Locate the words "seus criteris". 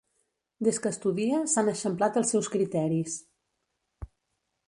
2.35-3.21